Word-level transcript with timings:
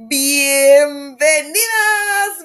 Bienvenidas, 0.00 1.58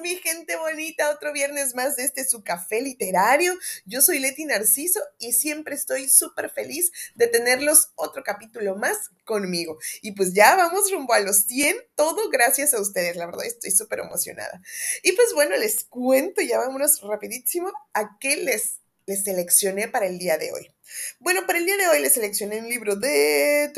mi 0.02 0.16
gente 0.16 0.56
bonita, 0.56 1.10
otro 1.10 1.32
viernes 1.32 1.74
más 1.74 1.94
de 1.96 2.04
este 2.04 2.24
su 2.24 2.42
café 2.42 2.80
literario. 2.80 3.54
Yo 3.84 4.00
soy 4.00 4.18
Leti 4.18 4.44
Narciso 4.44 5.00
y 5.18 5.34
siempre 5.34 5.74
estoy 5.74 6.08
súper 6.08 6.50
feliz 6.50 6.90
de 7.14 7.28
tenerlos 7.28 7.92
otro 7.94 8.24
capítulo 8.24 8.74
más 8.74 9.10
conmigo. 9.24 9.78
Y 10.02 10.12
pues 10.12 10.32
ya 10.34 10.56
vamos 10.56 10.90
rumbo 10.90 11.14
a 11.14 11.20
los 11.20 11.44
100, 11.44 11.76
todo 11.94 12.28
gracias 12.30 12.74
a 12.74 12.80
ustedes, 12.80 13.16
la 13.16 13.26
verdad 13.26 13.44
estoy 13.44 13.70
súper 13.70 14.00
emocionada. 14.00 14.60
Y 15.02 15.12
pues 15.12 15.32
bueno, 15.34 15.56
les 15.56 15.84
cuento, 15.84 16.40
ya 16.40 16.58
vámonos 16.58 17.02
rapidísimo 17.02 17.70
a 17.92 18.18
qué 18.18 18.36
les, 18.36 18.80
les 19.06 19.24
seleccioné 19.24 19.88
para 19.88 20.06
el 20.06 20.18
día 20.18 20.38
de 20.38 20.52
hoy. 20.52 20.74
Bueno, 21.18 21.46
para 21.46 21.58
el 21.58 21.66
día 21.66 21.76
de 21.76 21.88
hoy 21.88 22.00
les 22.00 22.14
seleccioné 22.14 22.58
un 22.58 22.68
libro 22.68 22.96
de 22.96 23.70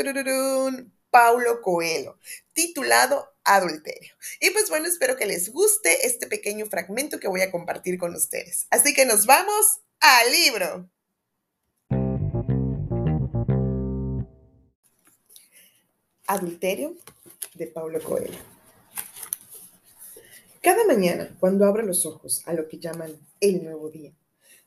Paulo 1.11 1.63
Coelho, 1.63 2.19
titulado 2.53 3.35
Adulterio. 3.45 4.15
Y 4.41 4.51
pues 4.51 4.69
bueno, 4.69 4.87
espero 4.87 5.17
que 5.17 5.27
les 5.27 5.51
guste 5.51 6.07
este 6.07 6.27
pequeño 6.27 6.67
fragmento 6.67 7.19
que 7.19 7.29
voy 7.29 7.41
a 7.41 7.51
compartir 7.51 7.99
con 7.99 8.15
ustedes. 8.15 8.67
Así 8.71 8.93
que 8.93 9.07
nos 9.07 9.27
vamos 9.27 9.81
al 10.01 10.33
libro. 10.33 10.91
Adulterio 16.27 16.97
de 17.55 17.67
Paulo 17.69 18.03
Coelho. 18.03 18.39
Cada 20.61 20.85
mañana, 20.85 21.37
cuando 21.39 21.65
abro 21.65 21.85
los 21.85 22.05
ojos 22.05 22.43
a 22.47 22.53
lo 22.53 22.67
que 22.67 22.79
llaman 22.79 23.17
el 23.41 23.63
nuevo 23.63 23.89
día, 23.89 24.13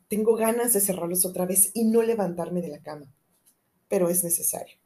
tengo 0.10 0.36
ganas 0.36 0.74
de 0.74 0.82
cerrarlos 0.82 1.24
otra 1.24 1.46
vez 1.46 1.72
y 1.74 1.86
no 1.86 2.02
levantarme 2.02 2.62
de 2.62 2.68
la 2.68 2.82
cama, 2.82 3.14
pero 3.88 4.10
es 4.10 4.24
necesario. 4.24 4.78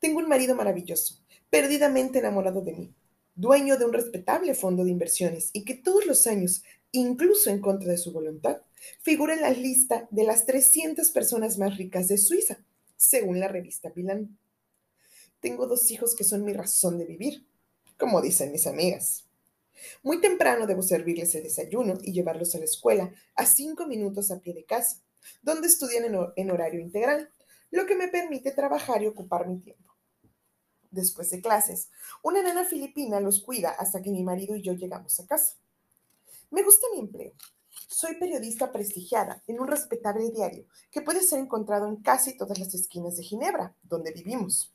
Tengo 0.00 0.18
un 0.18 0.28
marido 0.28 0.56
maravilloso, 0.56 1.22
perdidamente 1.50 2.18
enamorado 2.18 2.60
de 2.60 2.72
mí, 2.74 2.94
dueño 3.36 3.78
de 3.78 3.84
un 3.84 3.92
respetable 3.92 4.54
fondo 4.54 4.84
de 4.84 4.90
inversiones 4.90 5.50
y 5.52 5.64
que 5.64 5.74
todos 5.74 6.04
los 6.04 6.26
años, 6.26 6.64
incluso 6.90 7.48
en 7.48 7.60
contra 7.60 7.92
de 7.92 7.98
su 7.98 8.12
voluntad, 8.12 8.62
figura 9.02 9.34
en 9.34 9.42
la 9.42 9.50
lista 9.50 10.08
de 10.10 10.24
las 10.24 10.46
300 10.46 11.10
personas 11.12 11.56
más 11.56 11.76
ricas 11.76 12.08
de 12.08 12.18
Suiza, 12.18 12.58
según 12.96 13.38
la 13.38 13.46
revista 13.46 13.90
Pilan. 13.90 14.36
Tengo 15.38 15.68
dos 15.68 15.90
hijos 15.92 16.16
que 16.16 16.24
son 16.24 16.44
mi 16.44 16.52
razón 16.52 16.98
de 16.98 17.06
vivir, 17.06 17.46
como 17.96 18.20
dicen 18.20 18.50
mis 18.50 18.66
amigas. 18.66 19.29
Muy 20.02 20.20
temprano 20.20 20.66
debo 20.66 20.82
servirles 20.82 21.34
el 21.34 21.44
desayuno 21.44 21.98
y 22.02 22.12
llevarlos 22.12 22.54
a 22.54 22.58
la 22.58 22.64
escuela, 22.64 23.12
a 23.34 23.46
cinco 23.46 23.86
minutos 23.86 24.30
a 24.30 24.40
pie 24.40 24.54
de 24.54 24.64
casa, 24.64 25.02
donde 25.42 25.68
estudian 25.68 26.04
en, 26.36 26.50
horario 26.50 26.80
integral, 26.80 27.30
lo 27.70 27.86
que 27.86 27.94
me 27.94 28.08
permite 28.08 28.50
trabajar 28.50 29.02
y 29.02 29.06
ocupar 29.06 29.46
mi 29.46 29.60
tiempo 29.60 29.94
después 30.90 31.30
de 31.30 31.40
clases. 31.40 31.88
Una 32.22 32.42
nana 32.42 32.64
filipina 32.64 33.20
los 33.20 33.42
cuida 33.42 33.70
hasta 33.70 34.02
que 34.02 34.10
mi 34.10 34.24
marido 34.24 34.56
y 34.56 34.62
yo 34.62 34.72
llegamos 34.72 35.20
a 35.20 35.26
casa. 35.26 35.56
Me 36.50 36.62
gusta 36.62 36.86
mi 36.92 37.00
empleo. 37.00 37.32
Soy 37.86 38.16
periodista 38.16 38.72
prestigiada 38.72 39.42
en 39.46 39.60
un 39.60 39.68
respetable 39.68 40.30
diario 40.30 40.66
que 40.90 41.02
puede 41.02 41.22
ser 41.22 41.38
encontrado 41.38 41.86
en 41.86 41.96
casi 42.02 42.36
todas 42.36 42.58
las 42.58 42.74
esquinas 42.74 43.16
de 43.16 43.22
Ginebra, 43.22 43.76
donde 43.82 44.12
vivimos. 44.12 44.74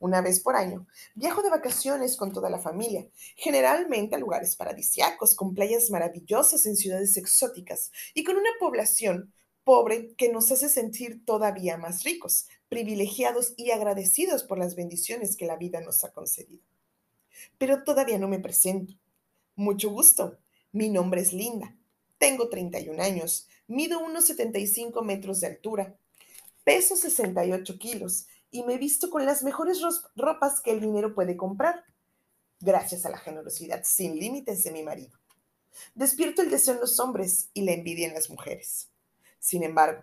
Una 0.00 0.22
vez 0.22 0.40
por 0.40 0.56
año, 0.56 0.86
viajo 1.14 1.42
de 1.42 1.50
vacaciones 1.50 2.16
con 2.16 2.32
toda 2.32 2.48
la 2.48 2.58
familia, 2.58 3.06
generalmente 3.36 4.16
a 4.16 4.18
lugares 4.18 4.56
paradisiacos, 4.56 5.34
con 5.34 5.54
playas 5.54 5.90
maravillosas 5.90 6.64
en 6.64 6.74
ciudades 6.74 7.18
exóticas 7.18 7.92
y 8.14 8.24
con 8.24 8.36
una 8.36 8.48
población 8.58 9.34
pobre 9.62 10.14
que 10.16 10.32
nos 10.32 10.50
hace 10.50 10.70
sentir 10.70 11.22
todavía 11.26 11.76
más 11.76 12.02
ricos, 12.02 12.48
privilegiados 12.70 13.52
y 13.58 13.72
agradecidos 13.72 14.42
por 14.42 14.58
las 14.58 14.74
bendiciones 14.74 15.36
que 15.36 15.44
la 15.44 15.56
vida 15.56 15.82
nos 15.82 16.02
ha 16.02 16.12
concedido. 16.12 16.64
Pero 17.58 17.84
todavía 17.84 18.18
no 18.18 18.26
me 18.26 18.38
presento. 18.38 18.94
Mucho 19.54 19.90
gusto. 19.90 20.38
Mi 20.72 20.88
nombre 20.88 21.20
es 21.20 21.34
Linda. 21.34 21.76
Tengo 22.16 22.48
31 22.48 23.02
años. 23.02 23.48
Mido 23.66 24.00
unos 24.00 24.24
75 24.28 25.02
metros 25.02 25.40
de 25.40 25.48
altura. 25.48 25.94
Peso 26.64 26.96
68 26.96 27.78
kilos 27.78 28.26
y 28.50 28.64
me 28.64 28.78
visto 28.78 29.10
con 29.10 29.24
las 29.24 29.42
mejores 29.42 29.80
ropas 30.16 30.60
que 30.60 30.72
el 30.72 30.80
dinero 30.80 31.14
puede 31.14 31.36
comprar, 31.36 31.84
gracias 32.60 33.06
a 33.06 33.10
la 33.10 33.18
generosidad 33.18 33.82
sin 33.84 34.18
límites 34.18 34.64
de 34.64 34.72
mi 34.72 34.82
marido. 34.82 35.18
Despierto 35.94 36.42
el 36.42 36.50
deseo 36.50 36.74
en 36.74 36.80
los 36.80 36.98
hombres 37.00 37.50
y 37.54 37.62
la 37.62 37.72
envidia 37.72 38.08
en 38.08 38.14
las 38.14 38.28
mujeres. 38.28 38.90
Sin 39.38 39.62
embargo, 39.62 40.02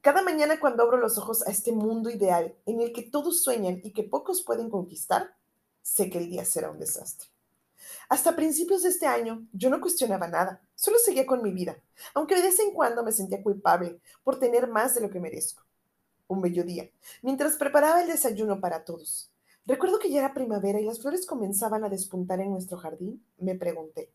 cada 0.00 0.22
mañana 0.22 0.60
cuando 0.60 0.82
abro 0.82 0.98
los 0.98 1.16
ojos 1.16 1.46
a 1.46 1.50
este 1.50 1.72
mundo 1.72 2.10
ideal 2.10 2.54
en 2.66 2.80
el 2.80 2.92
que 2.92 3.02
todos 3.02 3.42
sueñan 3.42 3.80
y 3.82 3.92
que 3.92 4.02
pocos 4.02 4.42
pueden 4.42 4.68
conquistar, 4.68 5.34
sé 5.80 6.10
que 6.10 6.18
el 6.18 6.28
día 6.28 6.44
será 6.44 6.70
un 6.70 6.78
desastre. 6.78 7.28
Hasta 8.08 8.36
principios 8.36 8.82
de 8.82 8.90
este 8.90 9.06
año 9.06 9.46
yo 9.52 9.70
no 9.70 9.80
cuestionaba 9.80 10.28
nada, 10.28 10.60
solo 10.74 10.98
seguía 10.98 11.26
con 11.26 11.42
mi 11.42 11.52
vida, 11.52 11.78
aunque 12.12 12.34
de 12.36 12.42
vez 12.42 12.58
en 12.60 12.72
cuando 12.72 13.02
me 13.02 13.12
sentía 13.12 13.42
culpable 13.42 13.98
por 14.22 14.38
tener 14.38 14.68
más 14.68 14.94
de 14.94 15.00
lo 15.00 15.10
que 15.10 15.20
merezco. 15.20 15.62
Un 16.26 16.40
bello 16.40 16.64
día, 16.64 16.90
mientras 17.22 17.56
preparaba 17.56 18.00
el 18.02 18.08
desayuno 18.08 18.60
para 18.60 18.84
todos. 18.84 19.30
Recuerdo 19.66 19.98
que 19.98 20.10
ya 20.10 20.20
era 20.20 20.34
primavera 20.34 20.80
y 20.80 20.84
las 20.84 21.00
flores 21.00 21.26
comenzaban 21.26 21.84
a 21.84 21.88
despuntar 21.88 22.40
en 22.40 22.50
nuestro 22.50 22.76
jardín. 22.76 23.24
Me 23.38 23.54
pregunté, 23.54 24.10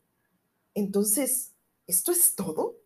¿entonces 0.74 1.52
esto 1.86 2.12
es 2.12 2.34
todo? 2.34 2.76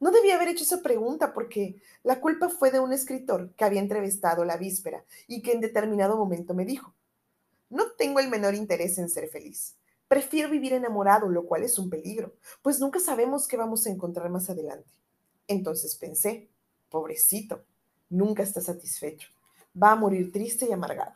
No 0.00 0.10
debía 0.10 0.36
haber 0.36 0.48
hecho 0.48 0.64
esa 0.64 0.82
pregunta 0.82 1.32
porque 1.32 1.80
la 2.02 2.20
culpa 2.20 2.48
fue 2.48 2.70
de 2.70 2.80
un 2.80 2.92
escritor 2.92 3.52
que 3.54 3.64
había 3.64 3.80
entrevistado 3.80 4.44
la 4.44 4.56
víspera 4.56 5.04
y 5.26 5.42
que 5.42 5.52
en 5.52 5.60
determinado 5.60 6.16
momento 6.16 6.54
me 6.54 6.64
dijo, 6.64 6.94
no 7.68 7.92
tengo 7.92 8.18
el 8.18 8.28
menor 8.28 8.54
interés 8.54 8.98
en 8.98 9.08
ser 9.08 9.28
feliz. 9.28 9.76
Prefiero 10.08 10.50
vivir 10.50 10.72
enamorado, 10.72 11.28
lo 11.28 11.46
cual 11.46 11.62
es 11.62 11.78
un 11.78 11.88
peligro, 11.88 12.34
pues 12.62 12.80
nunca 12.80 12.98
sabemos 12.98 13.46
qué 13.46 13.56
vamos 13.56 13.86
a 13.86 13.90
encontrar 13.90 14.28
más 14.30 14.50
adelante. 14.50 14.90
Entonces 15.46 15.94
pensé, 15.94 16.48
pobrecito, 16.88 17.62
nunca 18.10 18.42
está 18.42 18.60
satisfecho. 18.60 19.28
Va 19.80 19.92
a 19.92 19.96
morir 19.96 20.30
triste 20.30 20.66
y 20.68 20.72
amargado. 20.72 21.14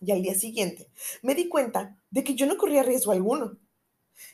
Y 0.00 0.10
al 0.12 0.22
día 0.22 0.34
siguiente 0.34 0.88
me 1.22 1.34
di 1.34 1.48
cuenta 1.48 1.96
de 2.10 2.24
que 2.24 2.34
yo 2.34 2.46
no 2.46 2.56
corría 2.56 2.82
riesgo 2.82 3.12
alguno. 3.12 3.56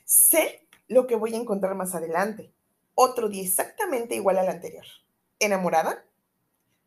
Sé 0.04 0.66
lo 0.88 1.06
que 1.06 1.16
voy 1.16 1.34
a 1.34 1.38
encontrar 1.38 1.74
más 1.74 1.94
adelante 1.94 2.52
otro 2.98 3.28
día 3.28 3.42
exactamente 3.42 4.14
igual 4.14 4.38
al 4.38 4.48
anterior. 4.48 4.84
¿Enamorada? 5.38 6.04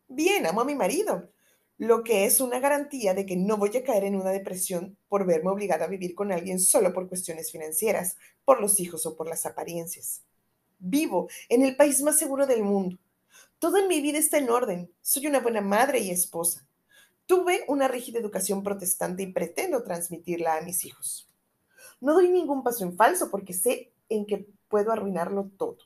Bien, 0.07 0.47
amo 0.47 0.61
a 0.61 0.65
mi 0.65 0.73
marido, 0.73 1.29
lo 1.77 2.03
que 2.03 2.25
es 2.25 2.41
una 2.41 2.59
garantía 2.59 3.13
de 3.13 3.27
que 3.27 3.37
no 3.37 3.57
voy 3.57 3.77
a 3.77 3.83
caer 3.83 4.03
en 4.05 4.15
una 4.15 4.31
depresión 4.31 4.97
por 5.07 5.25
verme 5.25 5.51
obligada 5.51 5.85
a 5.85 5.87
vivir 5.87 6.15
con 6.15 6.31
alguien 6.31 6.59
solo 6.59 6.93
por 6.93 7.07
cuestiones 7.07 7.51
financieras, 7.51 8.17
por 8.43 8.59
los 8.59 8.79
hijos 8.79 9.05
o 9.05 9.15
por 9.15 9.29
las 9.29 9.45
apariencias. 9.45 10.23
Vivo 10.79 11.29
en 11.47 11.61
el 11.61 11.75
país 11.75 12.01
más 12.01 12.17
seguro 12.17 12.47
del 12.47 12.63
mundo. 12.63 12.97
Todo 13.59 13.77
en 13.77 13.89
mi 13.89 13.99
vida 13.99 14.17
está 14.17 14.37
en 14.37 14.49
orden. 14.49 14.89
Soy 15.01 15.27
una 15.27 15.41
buena 15.41 15.59
madre 15.59 15.99
y 15.99 16.11
esposa. 16.11 16.65
Tuve 17.25 17.65
una 17.67 17.89
rígida 17.89 18.17
educación 18.17 18.63
protestante 18.63 19.23
y 19.23 19.33
pretendo 19.33 19.83
transmitirla 19.83 20.55
a 20.55 20.61
mis 20.61 20.85
hijos. 20.85 21.29
No 21.99 22.13
doy 22.13 22.29
ningún 22.29 22.63
paso 22.63 22.85
en 22.85 22.95
falso 22.95 23.29
porque 23.29 23.53
sé 23.53 23.91
en 24.07 24.25
que 24.25 24.47
puedo 24.69 24.93
arruinarlo 24.93 25.51
todo. 25.57 25.77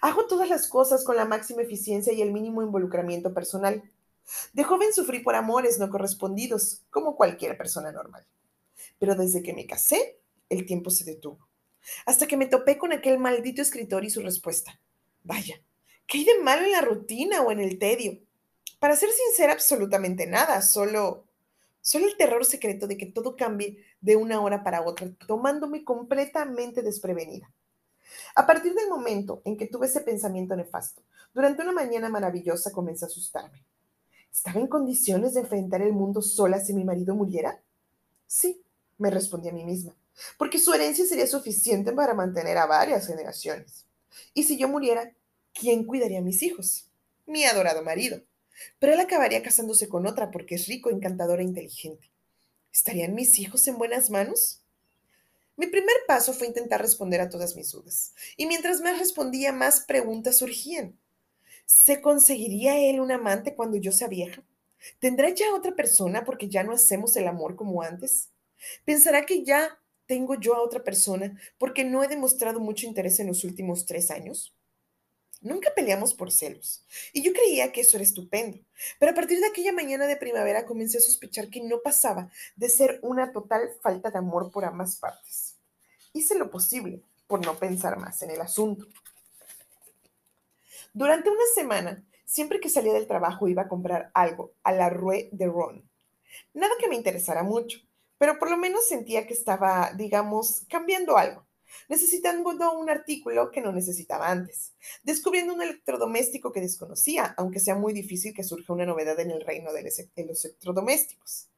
Hago 0.00 0.26
todas 0.26 0.48
las 0.48 0.68
cosas 0.68 1.04
con 1.04 1.16
la 1.16 1.24
máxima 1.24 1.62
eficiencia 1.62 2.12
y 2.12 2.22
el 2.22 2.30
mínimo 2.30 2.62
involucramiento 2.62 3.34
personal. 3.34 3.82
De 4.52 4.62
joven 4.62 4.92
sufrí 4.94 5.18
por 5.18 5.34
amores 5.34 5.80
no 5.80 5.90
correspondidos, 5.90 6.82
como 6.90 7.16
cualquier 7.16 7.58
persona 7.58 7.90
normal. 7.90 8.24
Pero 9.00 9.16
desde 9.16 9.42
que 9.42 9.54
me 9.54 9.66
casé, 9.66 10.20
el 10.48 10.66
tiempo 10.66 10.90
se 10.90 11.04
detuvo. 11.04 11.48
Hasta 12.06 12.28
que 12.28 12.36
me 12.36 12.46
topé 12.46 12.78
con 12.78 12.92
aquel 12.92 13.18
maldito 13.18 13.60
escritor 13.60 14.04
y 14.04 14.10
su 14.10 14.20
respuesta. 14.20 14.80
Vaya, 15.24 15.60
¿qué 16.08 16.18
hay 16.18 16.24
de 16.24 16.40
malo 16.40 16.64
en 16.64 16.72
la 16.72 16.80
rutina 16.80 17.42
o 17.42 17.52
en 17.52 17.60
el 17.60 17.78
tedio? 17.78 18.18
Para 18.80 18.96
ser 18.96 19.10
sincera, 19.10 19.52
absolutamente 19.52 20.26
nada, 20.26 20.62
solo, 20.62 21.26
solo 21.80 22.06
el 22.06 22.16
terror 22.16 22.44
secreto 22.44 22.88
de 22.88 22.96
que 22.96 23.06
todo 23.06 23.36
cambie 23.36 23.84
de 24.00 24.16
una 24.16 24.40
hora 24.40 24.64
para 24.64 24.82
otra, 24.82 25.08
tomándome 25.26 25.84
completamente 25.84 26.82
desprevenida. 26.82 27.52
A 28.34 28.46
partir 28.46 28.74
del 28.74 28.88
momento 28.88 29.42
en 29.44 29.56
que 29.56 29.66
tuve 29.66 29.86
ese 29.86 30.00
pensamiento 30.00 30.56
nefasto, 30.56 31.02
durante 31.34 31.62
una 31.62 31.72
mañana 31.72 32.08
maravillosa 32.08 32.72
comencé 32.72 33.04
a 33.04 33.08
asustarme. 33.08 33.62
¿Estaba 34.32 34.60
en 34.60 34.66
condiciones 34.66 35.34
de 35.34 35.40
enfrentar 35.40 35.82
el 35.82 35.92
mundo 35.92 36.22
sola 36.22 36.60
si 36.60 36.72
mi 36.72 36.84
marido 36.84 37.14
muriera? 37.14 37.60
Sí, 38.26 38.62
me 38.96 39.10
respondí 39.10 39.48
a 39.48 39.52
mí 39.52 39.64
misma, 39.64 39.94
porque 40.38 40.58
su 40.58 40.72
herencia 40.72 41.04
sería 41.04 41.26
suficiente 41.26 41.92
para 41.92 42.14
mantener 42.14 42.56
a 42.56 42.66
varias 42.66 43.06
generaciones. 43.06 43.84
Y 44.32 44.44
si 44.44 44.56
yo 44.56 44.68
muriera, 44.68 45.12
¿quién 45.58 45.84
cuidaría 45.84 46.18
a 46.18 46.22
mis 46.22 46.42
hijos? 46.42 46.88
Mi 47.26 47.44
adorado 47.44 47.82
marido. 47.82 48.22
Pero 48.78 48.92
él 48.92 49.00
acabaría 49.00 49.42
casándose 49.42 49.88
con 49.88 50.06
otra 50.06 50.30
porque 50.30 50.54
es 50.54 50.66
rico, 50.66 50.90
encantador 50.90 51.40
e 51.40 51.44
inteligente. 51.44 52.10
¿Estarían 52.72 53.14
mis 53.14 53.38
hijos 53.38 53.66
en 53.68 53.78
buenas 53.78 54.10
manos? 54.10 54.62
Mi 55.56 55.66
primer 55.66 55.96
paso 56.06 56.32
fue 56.32 56.46
intentar 56.46 56.80
responder 56.80 57.20
a 57.20 57.28
todas 57.28 57.56
mis 57.56 57.72
dudas, 57.72 58.14
y 58.36 58.46
mientras 58.46 58.80
más 58.80 58.98
respondía, 58.98 59.52
más 59.52 59.80
preguntas 59.80 60.36
surgían. 60.36 60.96
¿Se 61.66 62.00
conseguiría 62.00 62.78
él 62.78 63.00
un 63.00 63.10
amante 63.10 63.54
cuando 63.54 63.76
yo 63.76 63.90
sea 63.90 64.06
vieja? 64.06 64.44
¿Tendrá 65.00 65.30
ya 65.30 65.52
otra 65.54 65.74
persona 65.74 66.24
porque 66.24 66.48
ya 66.48 66.62
no 66.62 66.72
hacemos 66.72 67.16
el 67.16 67.26
amor 67.26 67.56
como 67.56 67.82
antes? 67.82 68.30
¿Pensará 68.84 69.26
que 69.26 69.42
ya 69.42 69.80
tengo 70.06 70.36
yo 70.36 70.54
a 70.54 70.62
otra 70.62 70.84
persona 70.84 71.38
porque 71.58 71.84
no 71.84 72.04
he 72.04 72.08
demostrado 72.08 72.60
mucho 72.60 72.86
interés 72.86 73.18
en 73.18 73.26
los 73.26 73.42
últimos 73.42 73.84
tres 73.84 74.12
años? 74.12 74.54
Nunca 75.40 75.72
peleamos 75.74 76.14
por 76.14 76.32
celos, 76.32 76.84
y 77.12 77.22
yo 77.22 77.32
creía 77.32 77.70
que 77.70 77.82
eso 77.82 77.96
era 77.96 78.02
estupendo, 78.02 78.58
pero 78.98 79.12
a 79.12 79.14
partir 79.14 79.38
de 79.38 79.46
aquella 79.46 79.72
mañana 79.72 80.08
de 80.08 80.16
primavera 80.16 80.66
comencé 80.66 80.98
a 80.98 81.00
sospechar 81.00 81.48
que 81.48 81.62
no 81.62 81.80
pasaba 81.80 82.28
de 82.56 82.68
ser 82.68 82.98
una 83.02 83.30
total 83.30 83.70
falta 83.80 84.10
de 84.10 84.18
amor 84.18 84.50
por 84.50 84.64
ambas 84.64 84.96
partes. 84.96 85.54
Hice 86.12 86.36
lo 86.36 86.50
posible 86.50 87.02
por 87.28 87.44
no 87.46 87.56
pensar 87.56 87.98
más 87.98 88.20
en 88.22 88.30
el 88.30 88.40
asunto. 88.40 88.86
Durante 90.92 91.30
una 91.30 91.44
semana, 91.54 92.04
siempre 92.24 92.58
que 92.58 92.68
salía 92.68 92.92
del 92.92 93.06
trabajo 93.06 93.46
iba 93.46 93.62
a 93.62 93.68
comprar 93.68 94.10
algo 94.14 94.54
a 94.64 94.72
la 94.72 94.90
Rue 94.90 95.28
de 95.30 95.46
Ron. 95.46 95.88
Nada 96.52 96.74
que 96.80 96.88
me 96.88 96.96
interesara 96.96 97.44
mucho, 97.44 97.78
pero 98.18 98.40
por 98.40 98.50
lo 98.50 98.56
menos 98.56 98.88
sentía 98.88 99.26
que 99.26 99.34
estaba, 99.34 99.92
digamos, 99.94 100.64
cambiando 100.68 101.16
algo 101.16 101.47
necesitando 101.88 102.72
un 102.72 102.90
artículo 102.90 103.50
que 103.50 103.60
no 103.60 103.72
necesitaba 103.72 104.30
antes, 104.30 104.72
descubriendo 105.02 105.54
un 105.54 105.62
electrodoméstico 105.62 106.52
que 106.52 106.60
desconocía, 106.60 107.34
aunque 107.36 107.60
sea 107.60 107.74
muy 107.74 107.92
difícil 107.92 108.34
que 108.34 108.44
surja 108.44 108.72
una 108.72 108.86
novedad 108.86 109.18
en 109.20 109.30
el 109.30 109.40
reino 109.40 109.72
de 109.72 109.82
los 109.82 110.44
electrodomésticos. 110.44 111.48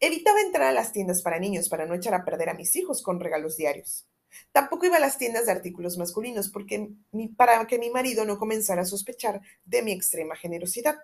Evitaba 0.00 0.40
entrar 0.40 0.68
a 0.68 0.72
las 0.72 0.92
tiendas 0.92 1.22
para 1.22 1.38
niños 1.38 1.68
para 1.68 1.86
no 1.86 1.94
echar 1.94 2.14
a 2.14 2.24
perder 2.24 2.50
a 2.50 2.54
mis 2.54 2.76
hijos 2.76 3.02
con 3.02 3.20
regalos 3.20 3.56
diarios. 3.56 4.06
Tampoco 4.50 4.86
iba 4.86 4.96
a 4.96 5.00
las 5.00 5.18
tiendas 5.18 5.46
de 5.46 5.52
artículos 5.52 5.98
masculinos 5.98 6.48
porque 6.48 6.90
para 7.36 7.66
que 7.66 7.78
mi 7.78 7.90
marido 7.90 8.24
no 8.24 8.38
comenzara 8.38 8.82
a 8.82 8.86
sospechar 8.86 9.40
de 9.64 9.82
mi 9.82 9.92
extrema 9.92 10.36
generosidad. 10.36 10.96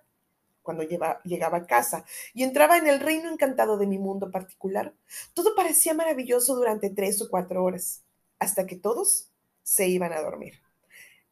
Cuando 0.62 0.82
llegaba 0.82 1.58
a 1.58 1.66
casa 1.66 2.04
y 2.34 2.42
entraba 2.42 2.76
en 2.76 2.86
el 2.86 3.00
reino 3.00 3.30
encantado 3.32 3.78
de 3.78 3.86
mi 3.86 3.98
mundo 3.98 4.30
particular, 4.30 4.94
todo 5.32 5.54
parecía 5.54 5.94
maravilloso 5.94 6.54
durante 6.56 6.90
tres 6.90 7.22
o 7.22 7.30
cuatro 7.30 7.64
horas 7.64 8.02
hasta 8.38 8.66
que 8.66 8.76
todos 8.76 9.30
se 9.62 9.88
iban 9.88 10.12
a 10.12 10.20
dormir. 10.20 10.62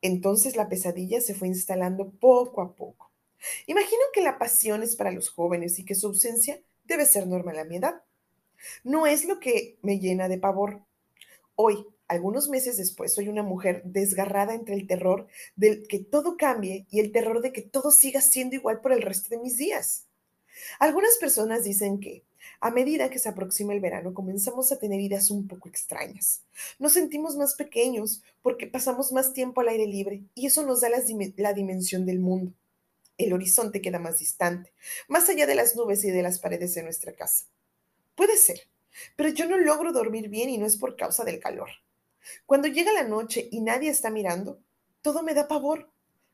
Entonces 0.02 0.56
la 0.56 0.68
pesadilla 0.68 1.20
se 1.20 1.34
fue 1.34 1.48
instalando 1.48 2.10
poco 2.10 2.60
a 2.60 2.74
poco. 2.74 3.10
Imagino 3.66 4.02
que 4.12 4.20
la 4.20 4.38
pasión 4.38 4.82
es 4.82 4.96
para 4.96 5.10
los 5.10 5.30
jóvenes 5.30 5.78
y 5.78 5.84
que 5.84 5.94
su 5.94 6.08
ausencia 6.08 6.60
debe 6.84 7.06
ser 7.06 7.26
normal 7.26 7.58
a 7.58 7.64
mi 7.64 7.76
edad. 7.76 8.02
No 8.84 9.06
es 9.06 9.24
lo 9.24 9.40
que 9.40 9.78
me 9.82 9.98
llena 9.98 10.28
de 10.28 10.38
pavor. 10.38 10.82
Hoy, 11.54 11.86
algunos 12.08 12.48
meses 12.48 12.76
después, 12.76 13.14
soy 13.14 13.28
una 13.28 13.42
mujer 13.42 13.82
desgarrada 13.84 14.54
entre 14.54 14.74
el 14.74 14.86
terror 14.86 15.26
de 15.56 15.82
que 15.82 15.98
todo 15.98 16.36
cambie 16.36 16.86
y 16.90 17.00
el 17.00 17.12
terror 17.12 17.40
de 17.40 17.52
que 17.52 17.62
todo 17.62 17.90
siga 17.90 18.20
siendo 18.20 18.54
igual 18.54 18.80
por 18.80 18.92
el 18.92 19.02
resto 19.02 19.30
de 19.30 19.38
mis 19.38 19.56
días. 19.56 20.06
Algunas 20.78 21.16
personas 21.18 21.64
dicen 21.64 22.00
que 22.00 22.24
a 22.60 22.70
medida 22.70 23.10
que 23.10 23.18
se 23.18 23.28
aproxima 23.28 23.72
el 23.72 23.80
verano, 23.80 24.14
comenzamos 24.14 24.72
a 24.72 24.78
tener 24.78 25.00
ideas 25.00 25.30
un 25.30 25.46
poco 25.46 25.68
extrañas. 25.68 26.42
Nos 26.78 26.92
sentimos 26.92 27.36
más 27.36 27.54
pequeños 27.54 28.22
porque 28.42 28.66
pasamos 28.66 29.12
más 29.12 29.32
tiempo 29.32 29.60
al 29.60 29.68
aire 29.68 29.86
libre 29.86 30.22
y 30.34 30.46
eso 30.46 30.64
nos 30.64 30.80
da 30.80 30.88
la, 30.88 31.52
dimensión 31.52 32.06
del 32.06 32.20
mundo. 32.20 32.52
El 33.18 33.32
horizonte 33.32 33.80
queda 33.80 33.98
más 33.98 34.18
distante, 34.18 34.72
más 35.08 35.28
allá 35.28 35.46
de 35.46 35.54
las 35.54 35.76
nubes 35.76 36.04
y 36.04 36.10
de 36.10 36.22
las 36.22 36.38
paredes 36.38 36.74
de 36.74 36.82
nuestra 36.82 37.12
casa. 37.12 37.46
Puede 38.14 38.36
ser, 38.36 38.60
pero 39.16 39.28
yo 39.30 39.46
no 39.46 39.58
logro 39.58 39.92
dormir 39.92 40.28
bien 40.28 40.50
y 40.50 40.58
no 40.58 40.66
es 40.66 40.76
por 40.76 40.96
causa 40.96 41.24
del 41.24 41.40
calor. 41.40 41.68
Cuando 42.46 42.68
llega 42.68 42.92
la 42.92 43.04
noche 43.04 43.48
y 43.50 43.60
nadie 43.60 43.90
está 43.90 44.10
mirando, 44.10 44.58
todo 45.02 45.22
me 45.22 45.34
da 45.34 45.48
pavor. 45.48 45.90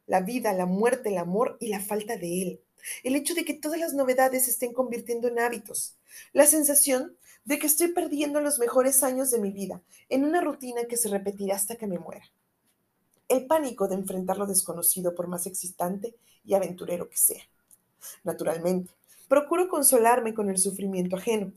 La 0.07 0.21
vida, 0.21 0.53
la 0.53 0.67
muerte, 0.67 1.11
el 1.11 1.19
amor 1.19 1.57
y 1.61 1.69
la 1.69 1.81
falta 1.81 2.17
de 2.17 2.43
él. 2.43 2.61
El 3.03 3.17
hecho 3.17 3.35
de 3.35 3.45
que 3.45 3.55
todas 3.55 3.79
las 3.79 3.95
novedades 3.95 4.45
se 4.45 4.51
estén 4.51 4.73
convirtiendo 4.73 5.29
en 5.29 5.39
hábitos. 5.39 5.97
La 6.33 6.47
sensación 6.47 7.17
de 7.45 7.59
que 7.59 7.67
estoy 7.67 7.89
perdiendo 7.89 8.41
los 8.41 8.59
mejores 8.59 9.03
años 9.03 9.31
de 9.31 9.39
mi 9.39 9.51
vida 9.51 9.83
en 10.09 10.25
una 10.25 10.41
rutina 10.41 10.85
que 10.85 10.97
se 10.97 11.09
repetirá 11.09 11.57
hasta 11.57 11.77
que 11.77 11.87
me 11.87 11.99
muera. 11.99 12.25
El 13.29 13.47
pánico 13.47 13.89
de 13.89 13.95
enfrentar 13.95 14.37
lo 14.37 14.47
desconocido 14.47 15.15
por 15.15 15.27
más 15.27 15.47
excitante 15.47 16.15
y 16.45 16.55
aventurero 16.55 17.09
que 17.09 17.17
sea. 17.17 17.43
Naturalmente, 18.25 18.93
procuro 19.29 19.69
consolarme 19.69 20.35
con 20.35 20.51
el 20.51 20.59
sufrimiento 20.59 21.17
ajeno. 21.17 21.53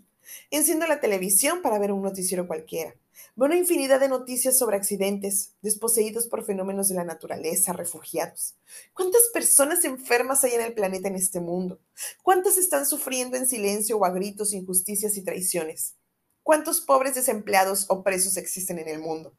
Enciendo 0.49 0.87
la 0.87 0.99
televisión 0.99 1.61
para 1.61 1.77
ver 1.77 1.91
un 1.91 2.01
noticiero 2.01 2.47
cualquiera. 2.47 2.95
Veo 3.35 3.47
una 3.47 3.57
infinidad 3.57 3.99
de 3.99 4.09
noticias 4.09 4.57
sobre 4.57 4.77
accidentes, 4.77 5.55
desposeídos 5.61 6.27
por 6.27 6.45
fenómenos 6.45 6.89
de 6.89 6.95
la 6.95 7.03
naturaleza, 7.03 7.73
refugiados. 7.73 8.55
¿Cuántas 8.93 9.29
personas 9.33 9.83
enfermas 9.85 10.43
hay 10.43 10.53
en 10.53 10.61
el 10.61 10.73
planeta 10.73 11.07
en 11.07 11.15
este 11.15 11.39
mundo? 11.39 11.79
¿Cuántas 12.23 12.57
están 12.57 12.85
sufriendo 12.85 13.37
en 13.37 13.47
silencio 13.47 13.97
o 13.97 14.05
a 14.05 14.11
gritos 14.11 14.53
injusticias 14.53 15.17
y 15.17 15.23
traiciones? 15.23 15.95
¿Cuántos 16.43 16.81
pobres 16.81 17.15
desempleados 17.15 17.85
o 17.89 18.03
presos 18.03 18.37
existen 18.37 18.79
en 18.79 18.87
el 18.87 18.99
mundo? 18.99 19.33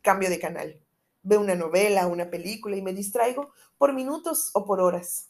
Cambio 0.00 0.30
de 0.30 0.38
canal. 0.38 0.80
Veo 1.22 1.40
una 1.40 1.54
novela, 1.54 2.06
una 2.06 2.30
película 2.30 2.76
y 2.76 2.82
me 2.82 2.92
distraigo 2.92 3.52
por 3.78 3.92
minutos 3.92 4.50
o 4.54 4.64
por 4.64 4.80
horas. 4.80 5.28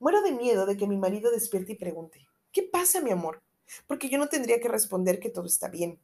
Muero 0.00 0.22
de 0.22 0.32
miedo 0.32 0.66
de 0.66 0.76
que 0.76 0.86
mi 0.86 0.96
marido 0.96 1.30
despierte 1.30 1.72
y 1.72 1.76
pregunte, 1.76 2.26
¿qué 2.52 2.62
pasa, 2.62 3.00
mi 3.00 3.10
amor? 3.10 3.42
Porque 3.86 4.08
yo 4.08 4.18
no 4.18 4.28
tendría 4.28 4.60
que 4.60 4.68
responder 4.68 5.20
que 5.20 5.30
todo 5.30 5.46
está 5.46 5.68
bien 5.68 6.00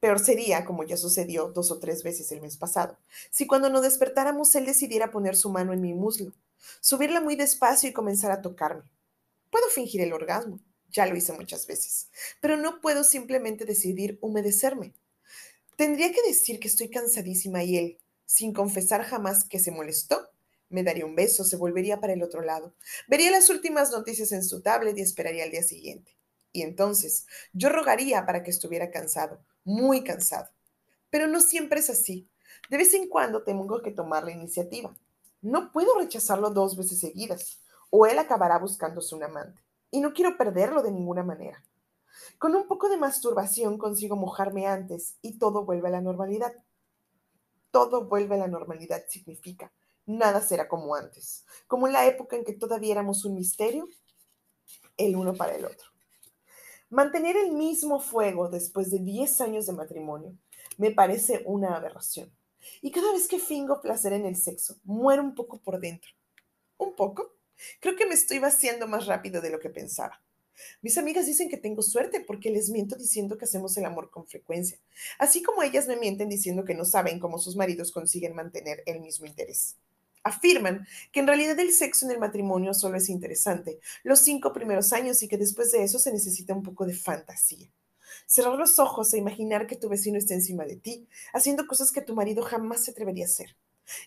Peor 0.00 0.18
sería, 0.18 0.64
como 0.64 0.82
ya 0.82 0.96
sucedió 0.96 1.48
dos 1.48 1.70
o 1.70 1.78
tres 1.78 2.02
veces 2.02 2.32
el 2.32 2.40
mes 2.40 2.56
pasado, 2.56 2.98
si 3.30 3.46
cuando 3.46 3.68
nos 3.68 3.82
despertáramos 3.82 4.54
él 4.54 4.64
decidiera 4.64 5.10
poner 5.10 5.36
su 5.36 5.50
mano 5.50 5.74
en 5.74 5.82
mi 5.82 5.92
muslo, 5.92 6.32
subirla 6.80 7.20
muy 7.20 7.36
despacio 7.36 7.88
y 7.88 7.92
comenzar 7.92 8.30
a 8.30 8.40
tocarme. 8.40 8.82
Puedo 9.50 9.68
fingir 9.68 10.00
el 10.00 10.14
orgasmo, 10.14 10.58
ya 10.90 11.06
lo 11.06 11.16
hice 11.16 11.34
muchas 11.34 11.66
veces, 11.66 12.08
pero 12.40 12.56
no 12.56 12.80
puedo 12.80 13.04
simplemente 13.04 13.66
decidir 13.66 14.18
humedecerme. 14.22 14.94
Tendría 15.76 16.10
que 16.12 16.22
decir 16.22 16.60
que 16.60 16.68
estoy 16.68 16.88
cansadísima 16.88 17.62
y 17.62 17.76
él, 17.76 17.98
sin 18.24 18.54
confesar 18.54 19.04
jamás 19.04 19.44
que 19.44 19.58
se 19.58 19.70
molestó, 19.70 20.30
me 20.70 20.82
daría 20.82 21.04
un 21.04 21.16
beso, 21.16 21.44
se 21.44 21.56
volvería 21.56 22.00
para 22.00 22.14
el 22.14 22.22
otro 22.22 22.42
lado, 22.42 22.74
vería 23.06 23.30
las 23.30 23.50
últimas 23.50 23.90
noticias 23.90 24.32
en 24.32 24.44
su 24.44 24.62
tablet 24.62 24.96
y 24.96 25.02
esperaría 25.02 25.44
al 25.44 25.50
día 25.50 25.62
siguiente. 25.62 26.19
Y 26.52 26.62
entonces 26.62 27.26
yo 27.52 27.68
rogaría 27.68 28.26
para 28.26 28.42
que 28.42 28.50
estuviera 28.50 28.90
cansado, 28.90 29.40
muy 29.64 30.02
cansado. 30.04 30.48
Pero 31.10 31.26
no 31.26 31.40
siempre 31.40 31.80
es 31.80 31.90
así. 31.90 32.28
De 32.68 32.76
vez 32.76 32.94
en 32.94 33.08
cuando 33.08 33.42
tengo 33.42 33.82
que 33.82 33.90
tomar 33.90 34.24
la 34.24 34.32
iniciativa. 34.32 34.94
No 35.42 35.72
puedo 35.72 35.98
rechazarlo 35.98 36.50
dos 36.50 36.76
veces 36.76 37.00
seguidas, 37.00 37.60
o 37.88 38.06
él 38.06 38.18
acabará 38.18 38.58
buscándose 38.58 39.14
un 39.14 39.24
amante. 39.24 39.62
Y 39.90 40.00
no 40.00 40.12
quiero 40.12 40.36
perderlo 40.36 40.82
de 40.82 40.92
ninguna 40.92 41.22
manera. 41.22 41.64
Con 42.38 42.54
un 42.54 42.66
poco 42.66 42.88
de 42.88 42.96
masturbación 42.96 43.78
consigo 43.78 44.16
mojarme 44.16 44.66
antes 44.66 45.14
y 45.22 45.38
todo 45.38 45.64
vuelve 45.64 45.88
a 45.88 45.92
la 45.92 46.00
normalidad. 46.00 46.52
Todo 47.70 48.04
vuelve 48.04 48.34
a 48.34 48.38
la 48.38 48.48
normalidad 48.48 49.02
significa 49.08 49.72
nada 50.10 50.40
será 50.40 50.68
como 50.68 50.94
antes, 50.94 51.44
como 51.66 51.86
en 51.86 51.92
la 51.92 52.06
época 52.06 52.36
en 52.36 52.44
que 52.44 52.52
todavía 52.52 52.92
éramos 52.92 53.24
un 53.24 53.34
misterio 53.34 53.88
el 54.96 55.16
uno 55.16 55.34
para 55.34 55.54
el 55.54 55.64
otro. 55.64 55.88
Mantener 56.90 57.36
el 57.36 57.52
mismo 57.52 58.00
fuego 58.00 58.48
después 58.48 58.90
de 58.90 58.98
10 58.98 59.40
años 59.42 59.66
de 59.66 59.72
matrimonio 59.72 60.36
me 60.76 60.90
parece 60.90 61.42
una 61.46 61.76
aberración. 61.76 62.32
Y 62.82 62.90
cada 62.90 63.12
vez 63.12 63.28
que 63.28 63.38
fingo 63.38 63.80
placer 63.80 64.12
en 64.12 64.26
el 64.26 64.34
sexo, 64.34 64.76
muero 64.82 65.22
un 65.22 65.36
poco 65.36 65.60
por 65.60 65.78
dentro. 65.78 66.10
¿Un 66.78 66.96
poco? 66.96 67.36
Creo 67.78 67.94
que 67.94 68.06
me 68.06 68.14
estoy 68.14 68.40
vaciando 68.40 68.88
más 68.88 69.06
rápido 69.06 69.40
de 69.40 69.50
lo 69.50 69.60
que 69.60 69.70
pensaba. 69.70 70.20
Mis 70.82 70.98
amigas 70.98 71.26
dicen 71.26 71.48
que 71.48 71.56
tengo 71.56 71.80
suerte 71.80 72.24
porque 72.26 72.50
les 72.50 72.70
miento 72.70 72.96
diciendo 72.96 73.38
que 73.38 73.44
hacemos 73.44 73.76
el 73.76 73.84
amor 73.84 74.10
con 74.10 74.26
frecuencia, 74.26 74.78
así 75.18 75.42
como 75.44 75.62
ellas 75.62 75.86
me 75.86 75.96
mienten 75.96 76.28
diciendo 76.28 76.64
que 76.64 76.74
no 76.74 76.84
saben 76.84 77.20
cómo 77.20 77.38
sus 77.38 77.54
maridos 77.54 77.92
consiguen 77.92 78.34
mantener 78.34 78.82
el 78.84 79.00
mismo 79.00 79.26
interés. 79.26 79.76
Afirman 80.22 80.86
que 81.12 81.20
en 81.20 81.26
realidad 81.26 81.58
el 81.58 81.72
sexo 81.72 82.04
en 82.04 82.12
el 82.12 82.18
matrimonio 82.18 82.74
solo 82.74 82.98
es 82.98 83.08
interesante 83.08 83.80
los 84.02 84.20
cinco 84.20 84.52
primeros 84.52 84.92
años 84.92 85.22
y 85.22 85.28
que 85.28 85.38
después 85.38 85.72
de 85.72 85.82
eso 85.82 85.98
se 85.98 86.12
necesita 86.12 86.54
un 86.54 86.62
poco 86.62 86.84
de 86.84 86.94
fantasía. 86.94 87.70
Cerrar 88.26 88.58
los 88.58 88.78
ojos 88.78 89.12
e 89.14 89.18
imaginar 89.18 89.66
que 89.66 89.76
tu 89.76 89.88
vecino 89.88 90.18
está 90.18 90.34
encima 90.34 90.64
de 90.64 90.76
ti, 90.76 91.08
haciendo 91.32 91.66
cosas 91.66 91.90
que 91.90 92.02
tu 92.02 92.14
marido 92.14 92.42
jamás 92.42 92.84
se 92.84 92.90
atrevería 92.90 93.24
a 93.24 93.28
hacer. 93.28 93.56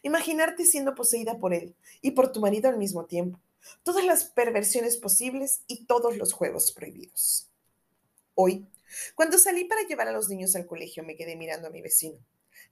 Imaginarte 0.01 0.65
siendo 0.65 0.95
poseída 0.95 1.39
por 1.39 1.53
él 1.53 1.75
y 2.01 2.11
por 2.11 2.31
tu 2.31 2.39
marido 2.39 2.69
al 2.69 2.77
mismo 2.77 3.05
tiempo. 3.05 3.39
Todas 3.83 4.05
las 4.05 4.25
perversiones 4.25 4.97
posibles 4.97 5.61
y 5.67 5.85
todos 5.85 6.17
los 6.17 6.33
juegos 6.33 6.71
prohibidos. 6.71 7.49
Hoy, 8.35 8.67
cuando 9.15 9.37
salí 9.37 9.65
para 9.65 9.83
llevar 9.83 10.07
a 10.07 10.11
los 10.11 10.29
niños 10.29 10.55
al 10.55 10.65
colegio, 10.65 11.03
me 11.03 11.15
quedé 11.15 11.35
mirando 11.35 11.67
a 11.67 11.71
mi 11.71 11.81
vecino. 11.81 12.17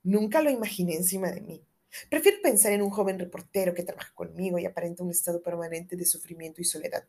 Nunca 0.04 0.42
lo 0.42 0.50
imaginé 0.50 0.96
encima 0.96 1.32
de 1.32 1.42
mí. 1.42 1.64
Prefiero 2.10 2.42
pensar 2.42 2.72
en 2.72 2.82
un 2.82 2.90
joven 2.90 3.20
reportero 3.20 3.74
que 3.74 3.84
trabaja 3.84 4.14
conmigo 4.14 4.58
y 4.60 4.66
aparenta 4.66 5.04
un 5.04 5.12
estado 5.12 5.42
permanente 5.42 5.96
de 5.96 6.06
sufrimiento 6.06 6.62
y 6.62 6.66
soledad. 6.66 7.06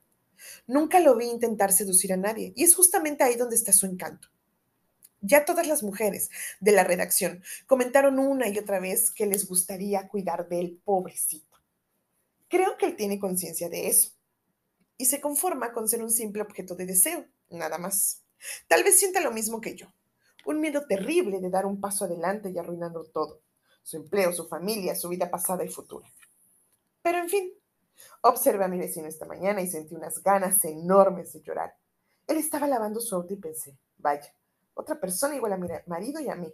Nunca 0.67 1.01
lo 1.01 1.17
vi 1.17 1.27
intentar 1.27 1.73
seducir 1.73 2.13
a 2.13 2.17
nadie 2.17 2.53
y 2.57 2.65
es 2.65 2.75
justamente 2.75 3.23
ahí 3.23 3.37
donde 3.37 3.57
está 3.57 3.73
su 3.73 3.87
encanto. 3.87 4.29
Ya 5.21 5.45
todas 5.45 5.69
las 5.69 5.85
mujeres 5.85 6.31
de 6.61 6.73
la 6.73 6.83
redacción 6.83 7.43
comentaron 7.67 8.19
una 8.19 8.49
y 8.49 8.59
otra 8.59 8.81
vez 8.81 9.13
que 9.13 9.27
les 9.27 9.47
gustaría 9.47 10.09
cuidar 10.09 10.49
del 10.49 10.81
pobrecito. 10.85 11.59
Creo 12.49 12.77
que 12.77 12.87
él 12.87 12.97
tiene 12.97 13.21
conciencia 13.21 13.69
de 13.69 13.87
eso 13.87 14.13
y 14.99 15.07
se 15.07 15.21
conforma 15.21 15.73
con 15.73 15.89
ser 15.89 16.03
un 16.03 16.11
simple 16.11 16.43
objeto 16.43 16.75
de 16.75 16.87
deseo, 16.87 17.27
nada 17.51 17.79
más. 17.79 18.23
Tal 18.67 18.83
vez 18.83 18.99
sienta 18.99 19.21
lo 19.21 19.31
mismo 19.31 19.61
que 19.61 19.77
yo, 19.77 19.87
un 20.45 20.61
miedo 20.61 20.87
terrible 20.87 21.41
de 21.41 21.51
dar 21.51 21.67
un 21.67 21.81
paso 21.81 22.05
adelante 22.05 22.51
y 22.51 22.59
arruinando 22.59 23.05
todo, 23.05 23.41
su 23.83 23.97
empleo, 23.97 24.33
su 24.33 24.47
familia, 24.47 24.95
su 24.95 25.09
vida 25.09 25.31
pasada 25.31 25.65
y 25.65 25.69
futura. 25.69 26.09
Pero 27.03 27.19
en 27.19 27.29
fin, 27.29 27.53
observé 28.23 28.65
a 28.65 28.69
mi 28.69 28.79
vecino 28.79 29.09
esta 29.09 29.27
mañana 29.27 29.61
y 29.61 29.69
sentí 29.69 29.95
unas 29.95 30.23
ganas 30.23 30.65
enormes 30.65 31.33
de 31.33 31.43
llorar. 31.43 31.75
Él 32.27 32.37
estaba 32.37 32.67
lavando 32.67 33.01
su 33.01 33.15
auto 33.15 33.35
y 33.35 33.37
pensé, 33.37 33.77
vaya, 33.99 34.33
otra 34.75 34.99
persona 35.01 35.35
igual 35.35 35.53
a 35.53 35.57
mi 35.57 35.69
marido 35.87 36.21
y 36.21 36.29
a 36.29 36.37
mí. 36.37 36.53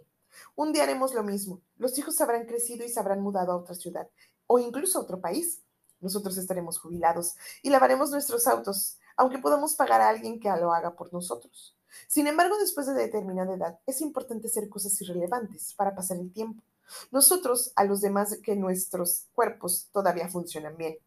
Un 0.55 0.73
día 0.73 0.83
haremos 0.83 1.13
lo 1.13 1.23
mismo. 1.23 1.61
Los 1.77 1.97
hijos 1.97 2.19
habrán 2.21 2.45
crecido 2.45 2.85
y 2.85 2.89
se 2.89 2.99
habrán 2.99 3.21
mudado 3.21 3.51
a 3.51 3.57
otra 3.57 3.75
ciudad 3.75 4.09
o 4.47 4.59
incluso 4.59 4.99
a 4.99 5.01
otro 5.03 5.19
país. 5.21 5.61
Nosotros 5.99 6.37
estaremos 6.37 6.79
jubilados 6.79 7.35
y 7.61 7.69
lavaremos 7.69 8.09
nuestros 8.11 8.47
autos, 8.47 8.97
aunque 9.17 9.39
podamos 9.39 9.75
pagar 9.75 10.01
a 10.01 10.09
alguien 10.09 10.39
que 10.39 10.49
lo 10.49 10.73
haga 10.73 10.95
por 10.95 11.11
nosotros. 11.11 11.75
Sin 12.07 12.27
embargo, 12.27 12.57
después 12.57 12.87
de 12.87 12.93
determinada 12.93 13.53
edad, 13.53 13.79
es 13.85 14.01
importante 14.01 14.47
hacer 14.47 14.69
cosas 14.69 14.99
irrelevantes 15.01 15.73
para 15.73 15.95
pasar 15.95 16.17
el 16.17 16.31
tiempo. 16.31 16.63
Nosotros, 17.11 17.71
a 17.75 17.83
los 17.83 18.01
demás, 18.01 18.37
que 18.43 18.55
nuestros 18.55 19.27
cuerpos 19.33 19.89
todavía 19.91 20.29
funcionan 20.29 20.77
bien, 20.77 20.97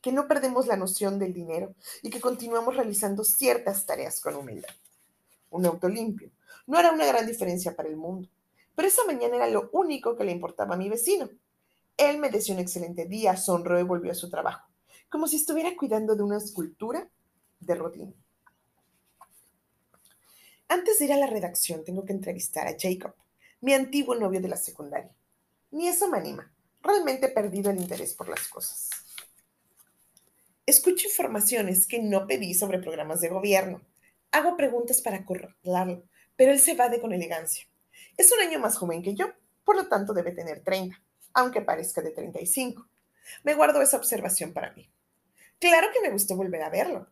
que 0.00 0.12
no 0.12 0.28
perdemos 0.28 0.66
la 0.66 0.76
noción 0.76 1.18
del 1.18 1.32
dinero 1.32 1.74
y 2.02 2.10
que 2.10 2.20
continuamos 2.20 2.76
realizando 2.76 3.24
ciertas 3.24 3.86
tareas 3.86 4.20
con 4.20 4.36
humildad. 4.36 4.74
Un 5.50 5.66
auto 5.66 5.88
limpio 5.88 6.30
no 6.66 6.78
era 6.78 6.92
una 6.92 7.06
gran 7.06 7.26
diferencia 7.26 7.74
para 7.74 7.88
el 7.88 7.96
mundo, 7.96 8.28
pero 8.74 8.88
esa 8.88 9.04
mañana 9.06 9.36
era 9.36 9.48
lo 9.48 9.70
único 9.72 10.16
que 10.16 10.24
le 10.24 10.32
importaba 10.32 10.74
a 10.74 10.78
mi 10.78 10.88
vecino. 10.88 11.28
Él 11.96 12.18
me 12.18 12.30
deseó 12.30 12.54
un 12.54 12.60
excelente 12.60 13.06
día, 13.06 13.36
sonrió 13.36 13.80
y 13.80 13.84
volvió 13.84 14.12
a 14.12 14.14
su 14.14 14.28
trabajo, 14.28 14.68
como 15.08 15.26
si 15.26 15.36
estuviera 15.36 15.74
cuidando 15.76 16.14
de 16.14 16.22
una 16.22 16.36
escultura 16.36 17.10
de 17.58 17.74
Rodin. 17.74 18.14
Antes 20.68 20.98
de 20.98 21.06
ir 21.06 21.12
a 21.14 21.16
la 21.16 21.26
redacción, 21.26 21.84
tengo 21.84 22.04
que 22.04 22.12
entrevistar 22.12 22.68
a 22.68 22.76
Jacob, 22.78 23.14
mi 23.62 23.72
antiguo 23.72 24.14
novio 24.14 24.40
de 24.40 24.48
la 24.48 24.56
secundaria. 24.56 25.10
Ni 25.70 25.88
eso 25.88 26.08
me 26.08 26.18
anima. 26.18 26.52
Realmente 26.82 27.26
he 27.26 27.30
perdido 27.30 27.70
el 27.70 27.78
interés 27.78 28.14
por 28.14 28.28
las 28.28 28.48
cosas. 28.48 28.90
Escucho 30.66 31.08
informaciones 31.08 31.86
que 31.86 32.00
no 32.00 32.26
pedí 32.26 32.54
sobre 32.54 32.78
programas 32.78 33.20
de 33.20 33.28
gobierno. 33.28 33.80
Hago 34.30 34.56
preguntas 34.56 35.00
para 35.00 35.18
acorralarlo, 35.18 36.04
pero 36.36 36.52
él 36.52 36.60
se 36.60 36.72
evade 36.72 37.00
con 37.00 37.12
elegancia. 37.12 37.66
Es 38.16 38.32
un 38.32 38.40
año 38.40 38.58
más 38.58 38.76
joven 38.76 39.02
que 39.02 39.14
yo, 39.14 39.32
por 39.64 39.76
lo 39.76 39.88
tanto 39.88 40.12
debe 40.12 40.32
tener 40.32 40.62
30 40.62 41.00
aunque 41.38 41.60
parezca 41.60 42.00
de 42.00 42.10
35. 42.10 42.86
Me 43.44 43.54
guardo 43.54 43.80
esa 43.80 43.96
observación 43.96 44.52
para 44.52 44.72
mí. 44.72 44.90
Claro 45.60 45.88
que 45.92 46.00
me 46.00 46.10
gustó 46.10 46.36
volver 46.36 46.62
a 46.62 46.70
verlo, 46.70 47.08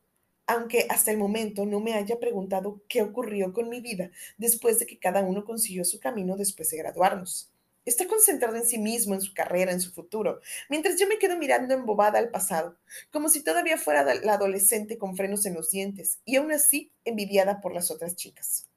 aunque 0.47 0.87
hasta 0.89 1.13
el 1.13 1.19
momento 1.19 1.65
no 1.65 1.81
me 1.81 1.95
haya 1.95 2.19
preguntado 2.19 2.83
qué 2.89 3.03
ocurrió 3.03 3.53
con 3.53 3.69
mi 3.69 3.81
vida 3.81 4.11
después 4.37 4.79
de 4.79 4.87
que 4.87 4.99
cada 4.99 5.23
uno 5.23 5.45
consiguió 5.45 5.85
su 5.85 6.01
camino 6.01 6.37
después 6.37 6.71
de 6.71 6.79
graduarnos. 6.79 7.53
Está 7.87 8.09
concentrado 8.09 8.57
en 8.57 8.67
sí 8.67 8.79
mismo, 8.79 9.15
en 9.15 9.21
su 9.21 9.33
carrera, 9.33 9.71
en 9.71 9.81
su 9.81 9.93
futuro, 9.93 10.41
mientras 10.69 10.99
yo 10.99 11.07
me 11.07 11.19
quedo 11.19 11.39
mirando 11.39 11.73
embobada 11.73 12.19
al 12.19 12.31
pasado, 12.31 12.77
como 13.13 13.29
si 13.29 13.45
todavía 13.45 13.79
fuera 13.79 14.03
la 14.17 14.35
adolescente 14.35 14.99
con 14.99 15.17
frenos 15.17 15.47
en 15.47 15.55
los 15.55 15.71
dientes 15.71 16.19
y 16.25 16.35
aún 16.35 16.51
así 16.51 16.91
envidiada 17.05 17.61
por 17.61 17.73
las 17.73 17.93
otras 17.93 18.17
chicas. 18.17 18.69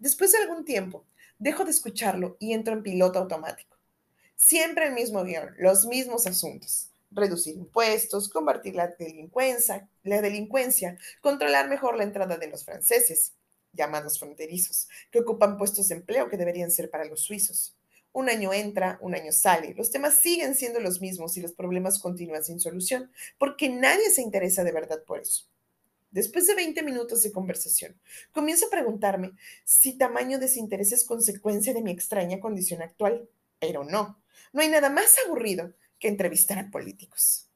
Después 0.00 0.32
de 0.32 0.38
algún 0.38 0.64
tiempo, 0.64 1.06
dejo 1.38 1.64
de 1.64 1.70
escucharlo 1.70 2.36
y 2.40 2.52
entro 2.52 2.74
en 2.74 2.82
piloto 2.82 3.20
automático. 3.20 3.76
Siempre 4.34 4.88
el 4.88 4.94
mismo 4.94 5.22
guion, 5.22 5.54
los 5.58 5.86
mismos 5.86 6.26
asuntos. 6.26 6.90
Reducir 7.12 7.54
impuestos, 7.54 8.28
combatir 8.28 8.74
la 8.74 8.88
delincuencia, 8.88 9.88
la 10.02 10.20
delincuencia, 10.20 10.98
controlar 11.20 11.68
mejor 11.68 11.96
la 11.96 12.02
entrada 12.04 12.36
de 12.36 12.48
los 12.48 12.64
franceses, 12.64 13.34
llamados 13.72 14.18
fronterizos, 14.18 14.88
que 15.12 15.20
ocupan 15.20 15.56
puestos 15.56 15.86
de 15.88 15.94
empleo 15.96 16.28
que 16.28 16.36
deberían 16.36 16.72
ser 16.72 16.90
para 16.90 17.04
los 17.04 17.20
suizos. 17.20 17.76
Un 18.12 18.28
año 18.28 18.52
entra, 18.52 18.98
un 19.02 19.14
año 19.14 19.32
sale. 19.32 19.74
Los 19.74 19.90
temas 19.90 20.18
siguen 20.18 20.54
siendo 20.54 20.80
los 20.80 21.00
mismos 21.00 21.36
y 21.36 21.40
los 21.40 21.52
problemas 21.52 21.98
continúan 21.98 22.44
sin 22.44 22.58
solución, 22.58 23.10
porque 23.38 23.68
nadie 23.68 24.10
se 24.10 24.22
interesa 24.22 24.64
de 24.64 24.72
verdad 24.72 25.04
por 25.04 25.20
eso. 25.20 25.44
Después 26.10 26.48
de 26.48 26.56
20 26.56 26.82
minutos 26.82 27.22
de 27.22 27.30
conversación, 27.30 27.96
comienzo 28.32 28.66
a 28.66 28.70
preguntarme 28.70 29.32
si 29.64 29.96
tamaño 29.96 30.40
desinterés 30.40 30.90
es 30.90 31.04
consecuencia 31.04 31.72
de 31.72 31.82
mi 31.82 31.92
extraña 31.92 32.40
condición 32.40 32.82
actual, 32.82 33.28
pero 33.60 33.84
no. 33.84 34.20
No 34.52 34.60
hay 34.60 34.68
nada 34.68 34.90
más 34.90 35.14
aburrido 35.24 35.72
que 36.00 36.08
entrevistar 36.08 36.58
a 36.58 36.70
políticos. 36.70 37.48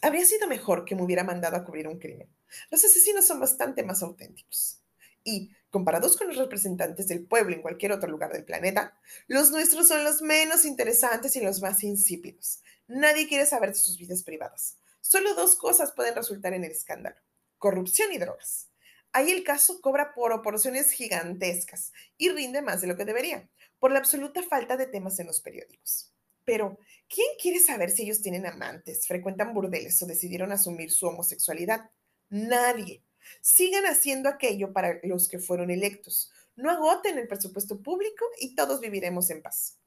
Habría 0.00 0.24
sido 0.24 0.48
mejor 0.48 0.86
que 0.86 0.94
me 0.94 1.02
hubiera 1.02 1.24
mandado 1.24 1.56
a 1.56 1.64
cubrir 1.64 1.86
un 1.86 1.98
crimen. 1.98 2.28
Los 2.70 2.84
asesinos 2.84 3.26
son 3.26 3.40
bastante 3.40 3.82
más 3.82 4.02
auténticos. 4.02 4.80
Y, 5.24 5.50
comparados 5.70 6.16
con 6.16 6.28
los 6.28 6.36
representantes 6.36 7.08
del 7.08 7.26
pueblo 7.26 7.54
en 7.54 7.62
cualquier 7.62 7.92
otro 7.92 8.10
lugar 8.10 8.32
del 8.32 8.44
planeta, 8.44 8.96
los 9.26 9.50
nuestros 9.50 9.88
son 9.88 10.04
los 10.04 10.22
menos 10.22 10.64
interesantes 10.64 11.34
y 11.34 11.40
los 11.40 11.60
más 11.60 11.82
insípidos. 11.82 12.60
Nadie 12.86 13.26
quiere 13.26 13.46
saber 13.46 13.70
de 13.70 13.76
sus 13.76 13.98
vidas 13.98 14.22
privadas. 14.22 14.76
Solo 15.00 15.34
dos 15.34 15.56
cosas 15.56 15.92
pueden 15.92 16.14
resultar 16.14 16.52
en 16.52 16.64
el 16.64 16.70
escándalo. 16.70 17.16
Corrupción 17.58 18.12
y 18.12 18.18
drogas. 18.18 18.68
Ahí 19.12 19.30
el 19.30 19.44
caso 19.44 19.80
cobra 19.80 20.12
por 20.12 20.32
proporciones 20.32 20.90
gigantescas 20.90 21.92
y 22.18 22.30
rinde 22.30 22.62
más 22.62 22.80
de 22.80 22.88
lo 22.88 22.96
que 22.96 23.04
debería, 23.04 23.48
por 23.78 23.92
la 23.92 24.00
absoluta 24.00 24.42
falta 24.42 24.76
de 24.76 24.86
temas 24.86 25.18
en 25.20 25.28
los 25.28 25.40
periódicos. 25.40 26.12
Pero, 26.44 26.78
¿quién 27.08 27.28
quiere 27.40 27.60
saber 27.60 27.90
si 27.90 28.02
ellos 28.02 28.22
tienen 28.22 28.44
amantes, 28.44 29.06
frecuentan 29.06 29.54
burdeles 29.54 30.02
o 30.02 30.06
decidieron 30.06 30.52
asumir 30.52 30.90
su 30.90 31.06
homosexualidad? 31.06 31.90
Nadie. 32.28 33.02
Sigan 33.40 33.86
haciendo 33.86 34.28
aquello 34.28 34.72
para 34.72 35.00
los 35.02 35.28
que 35.28 35.38
fueron 35.38 35.70
electos. 35.70 36.32
No 36.56 36.70
agoten 36.70 37.18
el 37.18 37.28
presupuesto 37.28 37.80
público 37.80 38.24
y 38.40 38.54
todos 38.54 38.80
viviremos 38.80 39.30
en 39.30 39.42
paz. 39.42 39.78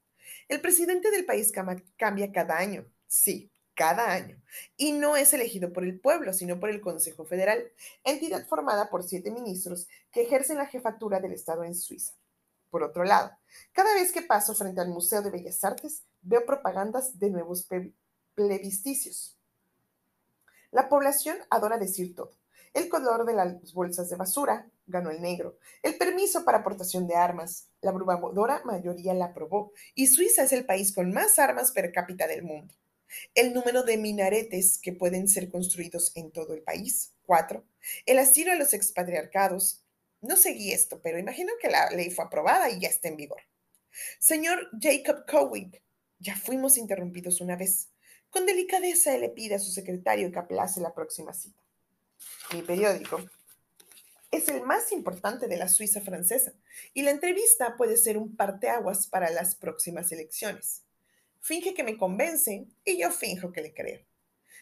El 0.48 0.62
presidente 0.62 1.12
del 1.12 1.26
país 1.26 1.52
cambia 1.52 2.32
cada 2.32 2.58
año. 2.58 2.86
Sí, 3.08 3.52
cada 3.78 4.12
año. 4.12 4.42
Y 4.76 4.92
no 4.92 5.16
es 5.16 5.34
elegido 5.34 5.72
por 5.72 5.84
el 5.84 6.00
pueblo, 6.00 6.34
sino 6.34 6.60
por 6.60 6.70
el 6.70 6.82
Consejo 6.82 7.26
Federal, 7.26 7.72
entidad 8.04 8.46
formada 8.48 8.90
por 8.90 9.04
siete 9.04 9.32
ministros 9.32 9.88
que 10.12 10.24
ejercen 10.24 10.58
la 10.58 10.66
jefatura 10.66 11.20
del 11.20 11.34
Estado 11.34 11.64
en 11.64 11.76
Suiza. 11.76 12.14
Por 12.70 12.84
otro 12.84 13.04
lado, 13.04 13.32
cada 13.72 13.94
vez 13.94 14.12
que 14.12 14.22
paso 14.22 14.54
frente 14.56 14.82
al 14.82 14.90
Museo 14.90 15.22
de 15.22 15.32
Bellas 15.32 15.64
Artes, 15.64 16.04
veo 16.22 16.46
propagandas 16.46 17.18
de 17.18 17.30
nuevos 17.30 17.68
plebiscicios. 18.36 19.38
La 20.72 20.90
población 20.90 21.38
adora 21.50 21.78
decir 21.78 22.14
todo. 22.16 22.32
El 22.78 22.90
color 22.90 23.26
de 23.26 23.34
las 23.34 23.74
bolsas 23.74 24.08
de 24.08 24.18
basura 24.18 24.70
ganó 24.86 25.10
el 25.10 25.20
negro. 25.20 25.58
El 25.82 25.98
permiso 25.98 26.46
para 26.46 26.60
aportación 26.60 27.08
de 27.08 27.16
armas, 27.16 27.72
la 27.82 27.90
abrumadora 27.90 28.62
mayoría 28.66 29.16
la 29.16 29.26
aprobó. 29.26 29.74
Y 29.96 30.06
Suiza 30.06 30.44
es 30.44 30.52
el 30.52 30.64
país 30.64 30.94
con 30.94 31.12
más 31.12 31.40
armas 31.40 31.72
per 31.72 31.92
cápita 31.92 32.28
del 32.28 32.44
mundo. 32.44 32.76
El 33.34 33.56
número 33.56 33.82
de 33.82 33.98
minaretes 33.98 34.78
que 34.78 34.94
pueden 34.94 35.28
ser 35.28 35.50
construidos 35.50 36.12
en 36.14 36.32
todo 36.32 36.54
el 36.54 36.62
país, 36.62 37.16
cuatro. 37.26 37.66
El 38.06 38.20
asilo 38.20 38.52
a 38.52 38.56
los 38.56 38.76
expatriarcados, 38.76 39.84
no 40.22 40.38
seguí 40.38 40.72
esto, 40.72 41.02
pero 41.02 41.18
imagino 41.18 41.54
que 41.60 41.70
la 41.70 41.90
ley 41.90 42.12
fue 42.12 42.26
aprobada 42.26 42.70
y 42.70 42.80
ya 42.80 42.90
está 42.90 43.08
en 43.08 43.18
vigor. 43.18 43.42
Señor 44.20 44.70
Jacob 44.80 45.26
Cowick, 45.26 45.82
ya 46.20 46.36
fuimos 46.36 46.78
interrumpidos 46.78 47.42
una 47.42 47.56
vez. 47.56 47.90
Con 48.30 48.46
delicadeza 48.46 49.18
le 49.18 49.30
pide 49.30 49.56
a 49.56 49.60
su 49.60 49.72
secretario 49.72 50.32
que 50.32 50.38
aplace 50.38 50.80
la 50.80 50.94
próxima 50.94 51.34
cita. 51.34 51.67
Mi 52.54 52.62
periódico 52.62 53.20
es 54.32 54.48
el 54.48 54.62
más 54.62 54.92
importante 54.94 55.48
de 55.48 55.58
la 55.58 55.68
Suiza 55.68 56.00
francesa 56.00 56.54
y 56.94 57.02
la 57.02 57.12
entrevista 57.12 57.76
puede 57.76 57.98
ser 57.98 58.18
un 58.18 58.38
parteaguas 58.38 59.08
para 59.08 59.30
las 59.32 59.56
próximas 59.56 60.12
elecciones. 60.14 60.84
Finge 61.42 61.74
que 61.74 61.84
me 61.84 61.98
convence 61.98 62.68
y 62.86 62.98
yo 62.98 63.12
finjo 63.12 63.52
que 63.52 63.62
le 63.62 63.74
creo. 63.74 64.02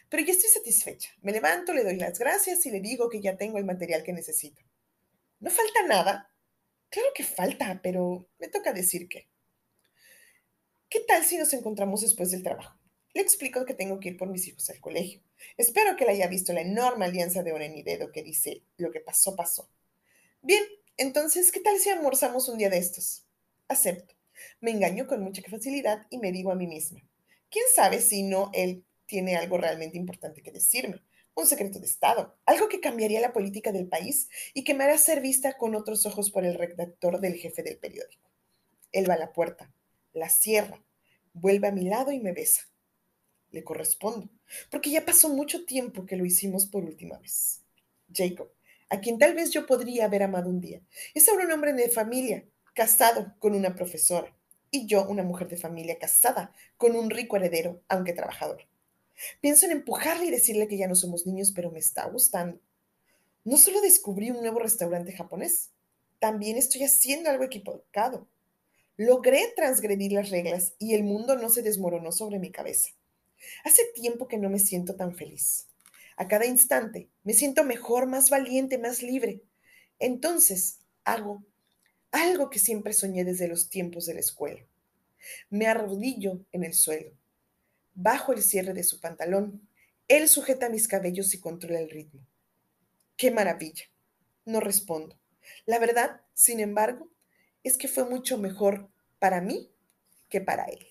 Pero 0.08 0.24
ya 0.24 0.32
estoy 0.32 0.50
satisfecha. 0.50 1.10
Me 1.22 1.32
levanto, 1.32 1.72
le 1.72 1.84
doy 1.84 1.96
las 1.96 2.18
gracias 2.18 2.64
y 2.66 2.70
le 2.70 2.80
digo 2.80 3.08
que 3.08 3.20
ya 3.20 3.36
tengo 3.36 3.58
el 3.58 3.64
material 3.64 4.02
que 4.02 4.12
necesito. 4.12 4.62
¿No 5.40 5.50
falta 5.50 5.82
nada? 5.86 6.32
Claro 6.88 7.08
que 7.14 7.24
falta, 7.24 7.80
pero 7.82 8.28
me 8.38 8.48
toca 8.48 8.72
decir 8.72 9.08
que. 9.08 9.28
¿Qué 10.88 11.00
tal 11.00 11.24
si 11.24 11.36
nos 11.36 11.52
encontramos 11.52 12.00
después 12.00 12.30
del 12.30 12.42
trabajo? 12.42 12.78
Le 13.14 13.22
explico 13.22 13.64
que 13.64 13.74
tengo 13.74 13.98
que 13.98 14.10
ir 14.10 14.16
por 14.16 14.28
mis 14.28 14.46
hijos 14.46 14.70
al 14.70 14.80
colegio. 14.80 15.20
Espero 15.56 15.96
que 15.96 16.04
le 16.04 16.12
haya 16.12 16.28
visto 16.28 16.52
la 16.52 16.62
enorme 16.62 17.04
alianza 17.04 17.42
de 17.42 17.52
Oren 17.52 17.76
y 17.76 17.82
Dedo 17.82 18.12
que 18.12 18.22
dice, 18.22 18.62
lo 18.76 18.90
que 18.90 19.00
pasó, 19.00 19.36
pasó. 19.36 19.68
Bien, 20.42 20.62
entonces, 20.96 21.52
¿qué 21.52 21.60
tal 21.60 21.78
si 21.78 21.90
almorzamos 21.90 22.48
un 22.48 22.58
día 22.58 22.70
de 22.70 22.78
estos? 22.78 23.24
Acepto. 23.68 24.14
Me 24.60 24.70
engaño 24.70 25.06
con 25.06 25.22
mucha 25.22 25.42
facilidad 25.48 26.06
y 26.10 26.18
me 26.18 26.32
digo 26.32 26.50
a 26.50 26.56
mí 26.56 26.66
misma, 26.66 27.02
¿quién 27.50 27.64
sabe 27.74 28.00
si 28.00 28.22
no 28.22 28.50
él 28.52 28.84
tiene 29.06 29.36
algo 29.36 29.56
realmente 29.56 29.96
importante 29.96 30.42
que 30.42 30.52
decirme? 30.52 31.02
un 31.36 31.46
secreto 31.46 31.78
de 31.78 31.86
Estado, 31.86 32.34
algo 32.46 32.68
que 32.68 32.80
cambiaría 32.80 33.20
la 33.20 33.34
política 33.34 33.70
del 33.70 33.88
país 33.88 34.28
y 34.54 34.64
que 34.64 34.72
me 34.72 34.84
hará 34.84 34.96
ser 34.96 35.20
vista 35.20 35.58
con 35.58 35.74
otros 35.74 36.06
ojos 36.06 36.30
por 36.30 36.46
el 36.46 36.54
redactor 36.54 37.20
del 37.20 37.34
jefe 37.34 37.62
del 37.62 37.76
periódico. 37.76 38.30
Él 38.90 39.08
va 39.08 39.14
a 39.14 39.18
la 39.18 39.32
puerta, 39.32 39.70
la 40.14 40.30
cierra, 40.30 40.82
vuelve 41.34 41.68
a 41.68 41.72
mi 41.72 41.84
lado 41.84 42.10
y 42.10 42.20
me 42.20 42.32
besa. 42.32 42.62
Le 43.56 43.64
correspondo, 43.64 44.28
porque 44.70 44.90
ya 44.90 45.04
pasó 45.04 45.28
mucho 45.28 45.64
tiempo 45.64 46.06
que 46.06 46.16
lo 46.16 46.24
hicimos 46.24 46.66
por 46.66 46.84
última 46.84 47.18
vez. 47.18 47.62
Jacob, 48.14 48.50
a 48.88 49.00
quien 49.00 49.18
tal 49.18 49.34
vez 49.34 49.50
yo 49.50 49.66
podría 49.66 50.04
haber 50.04 50.22
amado 50.22 50.48
un 50.48 50.60
día, 50.60 50.80
es 51.14 51.28
ahora 51.28 51.44
un 51.44 51.52
hombre 51.52 51.72
de 51.72 51.88
familia, 51.88 52.44
casado 52.74 53.34
con 53.40 53.54
una 53.54 53.74
profesora, 53.74 54.32
y 54.70 54.86
yo 54.86 55.06
una 55.08 55.22
mujer 55.22 55.48
de 55.48 55.56
familia 55.56 55.98
casada 55.98 56.52
con 56.76 56.94
un 56.96 57.10
rico 57.10 57.36
heredero, 57.36 57.82
aunque 57.88 58.12
trabajador. 58.12 58.66
Pienso 59.40 59.66
en 59.66 59.72
empujarle 59.72 60.26
y 60.26 60.30
decirle 60.30 60.68
que 60.68 60.76
ya 60.76 60.88
no 60.88 60.94
somos 60.94 61.26
niños, 61.26 61.52
pero 61.54 61.70
me 61.70 61.78
está 61.78 62.06
gustando. 62.06 62.60
No 63.44 63.56
solo 63.56 63.80
descubrí 63.80 64.30
un 64.30 64.40
nuevo 64.40 64.58
restaurante 64.58 65.12
japonés, 65.12 65.70
también 66.18 66.56
estoy 66.56 66.82
haciendo 66.82 67.30
algo 67.30 67.44
equivocado. 67.44 68.26
Logré 68.96 69.52
transgredir 69.54 70.12
las 70.12 70.30
reglas 70.30 70.74
y 70.78 70.94
el 70.94 71.04
mundo 71.04 71.36
no 71.36 71.48
se 71.48 71.62
desmoronó 71.62 72.12
sobre 72.12 72.38
mi 72.38 72.50
cabeza. 72.50 72.90
Hace 73.64 73.82
tiempo 73.94 74.28
que 74.28 74.38
no 74.38 74.48
me 74.48 74.58
siento 74.58 74.96
tan 74.96 75.14
feliz. 75.14 75.68
A 76.16 76.28
cada 76.28 76.46
instante 76.46 77.10
me 77.24 77.34
siento 77.34 77.64
mejor, 77.64 78.06
más 78.06 78.30
valiente, 78.30 78.78
más 78.78 79.02
libre. 79.02 79.42
Entonces 79.98 80.80
hago 81.04 81.44
algo 82.10 82.50
que 82.50 82.58
siempre 82.58 82.92
soñé 82.92 83.24
desde 83.24 83.48
los 83.48 83.68
tiempos 83.68 84.06
de 84.06 84.14
la 84.14 84.20
escuela. 84.20 84.64
Me 85.50 85.66
arrodillo 85.66 86.40
en 86.52 86.64
el 86.64 86.72
suelo, 86.72 87.12
bajo 87.94 88.32
el 88.32 88.42
cierre 88.42 88.72
de 88.72 88.84
su 88.84 89.00
pantalón. 89.00 89.68
Él 90.08 90.28
sujeta 90.28 90.70
mis 90.70 90.88
cabellos 90.88 91.34
y 91.34 91.40
controla 91.40 91.80
el 91.80 91.90
ritmo. 91.90 92.20
¡Qué 93.16 93.30
maravilla! 93.30 93.84
No 94.44 94.60
respondo. 94.60 95.18
La 95.66 95.78
verdad, 95.78 96.20
sin 96.32 96.60
embargo, 96.60 97.10
es 97.64 97.76
que 97.76 97.88
fue 97.88 98.08
mucho 98.08 98.38
mejor 98.38 98.88
para 99.18 99.40
mí 99.40 99.70
que 100.28 100.40
para 100.40 100.64
él. 100.64 100.86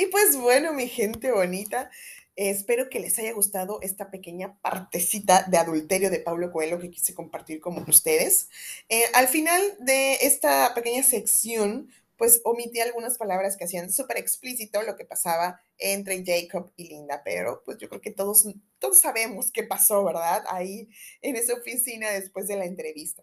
Y 0.00 0.06
pues 0.06 0.34
bueno, 0.34 0.72
mi 0.72 0.88
gente 0.88 1.30
bonita, 1.30 1.90
espero 2.34 2.88
que 2.88 3.00
les 3.00 3.18
haya 3.18 3.34
gustado 3.34 3.82
esta 3.82 4.10
pequeña 4.10 4.58
partecita 4.62 5.42
de 5.42 5.58
adulterio 5.58 6.08
de 6.08 6.20
Pablo 6.20 6.50
Coelho 6.52 6.78
que 6.78 6.90
quise 6.90 7.14
compartir 7.14 7.60
con 7.60 7.76
ustedes. 7.86 8.48
Eh, 8.88 9.02
al 9.12 9.28
final 9.28 9.60
de 9.78 10.14
esta 10.22 10.72
pequeña 10.72 11.02
sección, 11.02 11.90
pues 12.16 12.40
omití 12.44 12.80
algunas 12.80 13.18
palabras 13.18 13.58
que 13.58 13.64
hacían 13.64 13.92
súper 13.92 14.16
explícito 14.16 14.80
lo 14.84 14.96
que 14.96 15.04
pasaba 15.04 15.60
entre 15.76 16.24
Jacob 16.24 16.72
y 16.76 16.88
Linda, 16.88 17.20
pero 17.22 17.62
pues 17.66 17.76
yo 17.76 17.90
creo 17.90 18.00
que 18.00 18.10
todos, 18.10 18.48
todos 18.78 18.98
sabemos 18.98 19.52
qué 19.52 19.64
pasó, 19.64 20.02
¿verdad? 20.02 20.44
Ahí 20.48 20.88
en 21.20 21.36
esa 21.36 21.52
oficina 21.52 22.08
después 22.08 22.48
de 22.48 22.56
la 22.56 22.64
entrevista. 22.64 23.22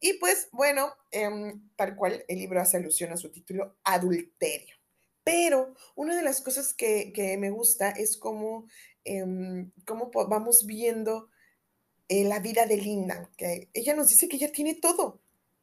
Y 0.00 0.18
pues 0.18 0.48
bueno, 0.52 0.92
em, 1.12 1.66
tal 1.76 1.96
cual 1.96 2.26
el 2.28 2.38
libro 2.38 2.60
hace 2.60 2.76
alusión 2.76 3.10
a 3.10 3.16
su 3.16 3.30
título, 3.30 3.78
Adulterio. 3.84 4.79
Pero 5.24 5.74
una 5.94 6.16
de 6.16 6.22
las 6.22 6.40
cosas 6.40 6.74
que, 6.74 7.12
me 7.38 7.50
gusta 7.50 7.90
es 7.90 8.16
cómo, 8.16 8.66
em, 9.04 9.70
vamos 10.28 10.66
viendo 10.66 11.28
eh, 12.08 12.24
la 12.24 12.40
vida 12.40 12.66
de 12.66 12.76
Linda, 12.76 13.30
que 13.36 13.68
ella 13.74 13.94
nos 13.94 14.08
dice 14.08 14.28
que 14.28 14.36
ella 14.36 14.52
tiene 14.52 14.74
todo, 14.74 15.20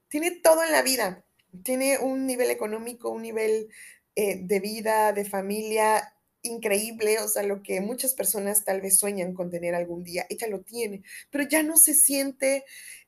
tiene 0.10 0.32
todo 0.32 0.64
en 0.64 0.72
la 0.72 0.82
vida 0.82 1.24
tiene 1.64 2.00
un 2.00 2.26
nivel 2.26 2.50
económico, 2.50 3.10
un 3.10 3.22
nivel 3.22 3.70
eh, 4.16 4.40
de 4.42 4.60
vida, 4.60 5.14
de 5.14 5.26
familia 5.26 6.14
increíble, 6.42 7.20
o 7.20 7.28
sea, 7.28 7.44
lo 7.44 7.62
que 7.62 7.82
muchas 7.82 8.14
personas 8.14 8.64
tal 8.64 8.80
vez 8.80 8.98
sueñan 8.98 9.34
con 9.34 9.50
tener 9.50 9.76
algún 9.76 10.04
día, 10.04 10.26
ella 10.30 10.48
lo 10.48 10.62
tiene, 10.62 11.04
pero 11.30 11.48
ya 11.48 11.62
no 11.64 11.78
se 11.78 11.94
siente 11.94 12.64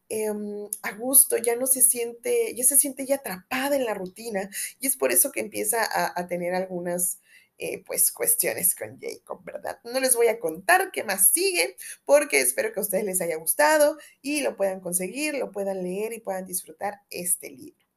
em, 0.09 0.67
a 0.83 0.91
gusto, 0.93 1.37
ya 1.37 1.55
no 1.55 1.67
se 1.67 1.81
siente, 1.81 2.53
ya 2.55 2.63
se 2.63 2.77
siente 2.77 3.05
ya 3.05 3.15
atrapada 3.15 3.75
en 3.75 3.85
la 3.85 3.93
rutina 3.93 4.49
y 4.79 4.87
es 4.87 4.97
por 4.97 5.11
eso 5.11 5.31
que 5.31 5.41
empieza 5.41 5.87
a, 6.15 6.27
tener 6.27 6.53
algunas... 6.53 7.19
Eh, 7.61 7.83
pues 7.85 8.13
cuestiones 8.13 8.73
con 8.73 8.97
Jacob, 9.01 9.43
¿verdad? 9.43 9.79
No 9.83 9.99
les 9.99 10.15
voy 10.15 10.27
a 10.27 10.39
contar 10.39 10.91
qué 10.93 11.03
más 11.03 11.33
sigue 11.33 11.75
porque 12.05 12.39
espero 12.39 12.71
que 12.71 12.79
a 12.79 12.83
ustedes 12.83 13.03
les 13.03 13.19
haya 13.19 13.35
gustado 13.35 13.97
y 14.21 14.39
lo 14.39 14.55
puedan 14.55 14.79
conseguir, 14.79 15.35
lo 15.35 15.51
puedan 15.51 15.83
leer 15.83 16.13
y 16.13 16.21
puedan 16.21 16.45
disfrutar 16.45 17.01
este 17.09 17.49
libro. 17.49 17.88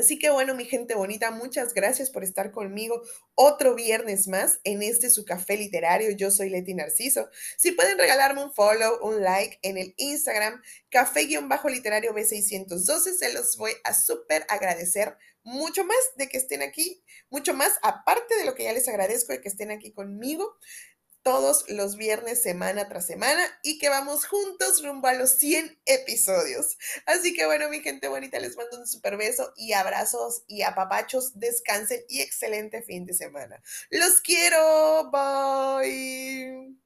Así 0.00 0.18
que 0.18 0.30
bueno, 0.30 0.54
mi 0.54 0.64
gente 0.64 0.94
bonita, 0.94 1.30
muchas 1.30 1.74
gracias 1.74 2.08
por 2.08 2.24
estar 2.24 2.52
conmigo 2.52 3.02
otro 3.34 3.74
viernes 3.74 4.28
más 4.28 4.58
en 4.64 4.82
este 4.82 5.10
su 5.10 5.26
café 5.26 5.58
literario. 5.58 6.10
Yo 6.12 6.30
soy 6.30 6.48
Leti 6.48 6.72
Narciso. 6.72 7.28
Si 7.58 7.72
pueden 7.72 7.98
regalarme 7.98 8.42
un 8.42 8.50
follow, 8.54 8.98
un 9.02 9.22
like 9.22 9.58
en 9.60 9.76
el 9.76 9.92
Instagram, 9.98 10.62
café-literario 10.88 12.14
B612, 12.14 13.14
se 13.14 13.32
los 13.34 13.58
voy 13.58 13.72
a 13.84 13.92
súper 13.92 14.46
agradecer 14.48 15.18
mucho 15.42 15.84
más 15.84 15.98
de 16.16 16.28
que 16.28 16.38
estén 16.38 16.62
aquí, 16.62 17.04
mucho 17.28 17.52
más 17.52 17.78
aparte 17.82 18.36
de 18.36 18.46
lo 18.46 18.54
que 18.54 18.64
ya 18.64 18.72
les 18.72 18.88
agradezco 18.88 19.32
de 19.32 19.42
que 19.42 19.48
estén 19.48 19.70
aquí 19.70 19.92
conmigo 19.92 20.56
todos 21.22 21.64
los 21.68 21.96
viernes, 21.96 22.42
semana 22.42 22.88
tras 22.88 23.06
semana, 23.06 23.42
y 23.62 23.78
que 23.78 23.88
vamos 23.88 24.26
juntos 24.26 24.82
rumbo 24.84 25.08
a 25.08 25.14
los 25.14 25.36
100 25.36 25.80
episodios. 25.84 26.78
Así 27.06 27.34
que 27.34 27.46
bueno, 27.46 27.68
mi 27.68 27.80
gente 27.80 28.08
bonita, 28.08 28.38
les 28.38 28.56
mando 28.56 28.78
un 28.78 28.86
super 28.86 29.16
beso 29.16 29.52
y 29.56 29.72
abrazos 29.72 30.44
y 30.46 30.62
apapachos. 30.62 31.38
Descansen 31.38 32.00
y 32.08 32.20
excelente 32.20 32.82
fin 32.82 33.04
de 33.06 33.14
semana. 33.14 33.62
Los 33.90 34.20
quiero. 34.20 35.10
Bye. 35.10 36.76